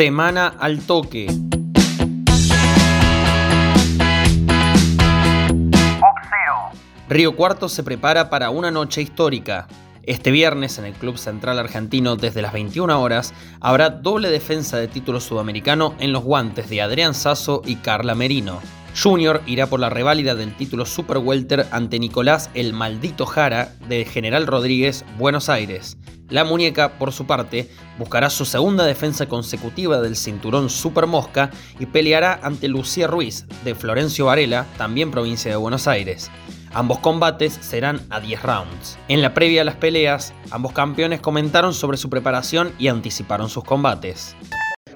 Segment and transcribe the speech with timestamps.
[0.00, 1.26] Semana al toque.
[7.10, 9.68] Río Cuarto se prepara para una noche histórica.
[10.02, 14.88] Este viernes en el Club Central Argentino desde las 21 horas habrá doble defensa de
[14.88, 18.58] título sudamericano en los guantes de Adrián Sasso y Carla Merino.
[18.98, 24.06] Junior irá por la reválida del título Super Welter ante Nicolás el Maldito Jara de
[24.06, 25.98] General Rodríguez, Buenos Aires.
[26.30, 27.68] La muñeca, por su parte,
[27.98, 33.74] buscará su segunda defensa consecutiva del cinturón Super Mosca y peleará ante Lucía Ruiz de
[33.74, 36.30] Florencio Varela, también provincia de Buenos Aires.
[36.72, 38.98] Ambos combates serán a 10 rounds.
[39.08, 43.64] En la previa a las peleas, ambos campeones comentaron sobre su preparación y anticiparon sus
[43.64, 44.36] combates.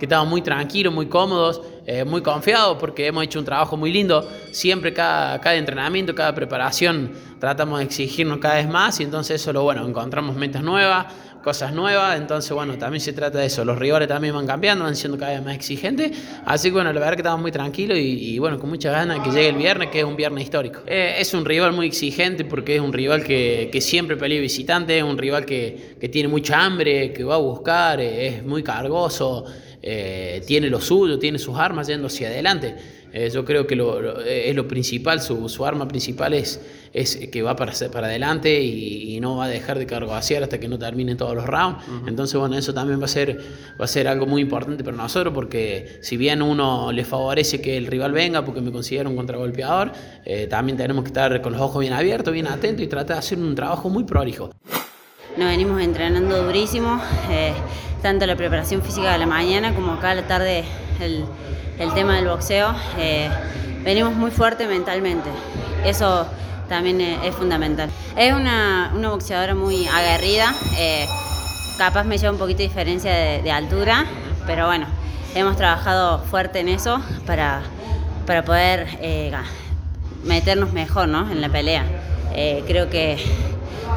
[0.00, 3.92] Que estaban muy tranquilos, muy cómodos, eh, muy confiados porque hemos hecho un trabajo muy
[3.92, 4.28] lindo.
[4.50, 9.52] Siempre cada, cada entrenamiento, cada preparación tratamos de exigirnos cada vez más y entonces eso
[9.52, 11.06] lo bueno, encontramos metas nuevas,
[11.42, 14.96] cosas nuevas, entonces bueno, también se trata de eso, los rivales también van cambiando, van
[14.96, 16.12] siendo cada vez más exigentes,
[16.44, 19.30] así que bueno, la verdad que estamos muy tranquilos y, bueno, con mucha ganas que
[19.30, 20.80] llegue el viernes, que es un viernes histórico.
[20.86, 24.98] Eh, es un rival muy exigente porque es un rival que, que siempre pelea visitante,
[24.98, 28.62] es un rival que, que, tiene mucha hambre, que va a buscar, eh, es muy
[28.62, 29.44] cargoso,
[29.82, 32.74] eh, tiene lo suyo, tiene sus armas yendo hacia adelante.
[33.12, 36.60] Eh, yo creo que lo, es lo principal, su, su, arma principal es,
[36.92, 40.66] es que va para, para adelante y, no va a dejar de cargoaciar hasta que
[40.66, 41.84] no terminen todos los rounds.
[42.06, 43.40] Entonces, bueno, eso también va a, ser,
[43.80, 47.76] va a ser algo muy importante para nosotros porque si bien uno le favorece que
[47.76, 49.92] el rival venga porque me considero un contragolpeador,
[50.24, 53.18] eh, también tenemos que estar con los ojos bien abiertos, bien atentos y tratar de
[53.20, 54.50] hacer un trabajo muy prolijo.
[55.36, 57.00] Nos venimos entrenando durísimo,
[57.30, 57.52] eh,
[58.02, 60.64] tanto la preparación física de la mañana como acá a la tarde
[61.00, 61.24] el
[61.80, 63.30] el tema del boxeo, eh,
[63.82, 65.30] venimos muy fuerte mentalmente.
[65.82, 66.26] Eso
[66.70, 67.90] también es, fundamental.
[68.16, 71.06] Es una, boxeadora muy aguerrida, eh,
[71.76, 74.06] capaz me lleva un poquito de diferencia de, altura,
[74.46, 74.86] pero bueno,
[75.34, 77.62] hemos trabajado fuerte en eso para,
[78.24, 79.32] para poder eh,
[80.24, 81.30] meternos mejor ¿no?
[81.30, 81.84] en la pelea.
[82.66, 83.18] creo que,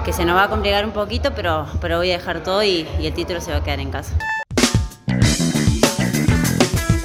[0.04, 2.88] que, se nos va a complicar un poquito, pero, pero voy a dejar todo y
[3.00, 4.18] el título se va a quedar en casa.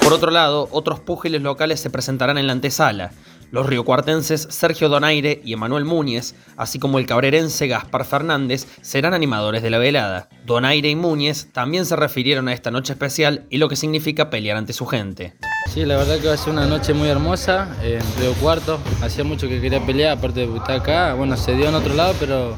[0.09, 3.11] Por otro lado, otros púgiles locales se presentarán en la antesala.
[3.51, 9.63] Los riocuartenses Sergio Donaire y Emanuel Múñez, así como el cabrerense Gaspar Fernández, serán animadores
[9.63, 10.29] de la velada.
[10.45, 14.57] Donaire y Múñez también se refirieron a esta noche especial y lo que significa pelear
[14.57, 15.33] ante su gente.
[15.73, 18.79] Sí, la verdad que va a ser una noche muy hermosa en Río Cuarto.
[19.01, 21.15] Hacía mucho que quería pelear, aparte de estar acá.
[21.15, 22.55] Bueno, se dio en otro lado, pero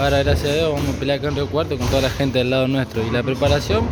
[0.00, 2.38] ahora gracias a Dios vamos a pelear acá en Río Cuarto con toda la gente
[2.38, 3.06] del lado nuestro.
[3.06, 3.84] Y la preparación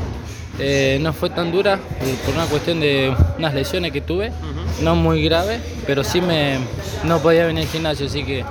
[0.58, 4.32] eh, no fue tan dura eh, por una cuestión de unas lesiones que tuve,
[4.80, 6.58] no muy grave, pero sí me
[7.04, 8.44] no podía venir al gimnasio, así que.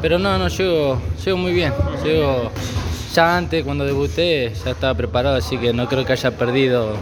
[0.00, 1.72] Pero no, no, llego, llego muy bien.
[2.04, 2.50] Llego
[3.14, 6.94] ya antes, cuando debuté, ya estaba preparado, así que no creo que haya perdido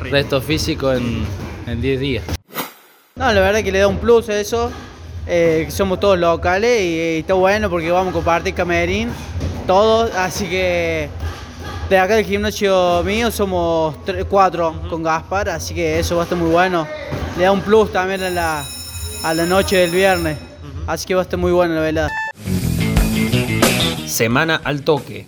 [0.00, 1.26] resto físico en
[1.66, 2.24] 10 días.
[3.20, 4.70] No, la verdad que le da un plus a eso.
[5.26, 9.10] Eh, somos todos locales y, está bueno porque vamos a compartir camerín,
[9.66, 11.08] todos, así que
[11.88, 13.94] de acá del gimnasio mío somos
[14.28, 16.86] cuatro con Gaspar, así que eso va a estar muy bueno.
[17.36, 18.64] Le da un plus también a la,
[19.24, 20.36] a la noche del viernes,
[20.86, 22.10] así que va a estar muy bueno la velada.
[24.06, 25.26] Semana al toque.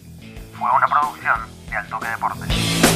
[0.59, 1.35] Fue una producción
[1.71, 2.92] de Al Toque Deportes.